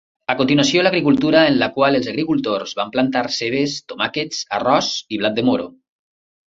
A 0.33 0.35
continuació, 0.37 0.85
l'agricultura 0.87 1.43
en 1.49 1.59
la 1.65 1.67
qual 1.75 1.99
els 1.99 2.09
agricultors 2.13 2.73
van 2.81 2.95
plantar 2.97 3.25
cebes, 3.39 3.79
tomàquets, 3.93 4.45
arròs 4.61 4.93
i 5.19 5.23
blat 5.25 5.39
de 5.39 5.47
moro. 5.53 5.75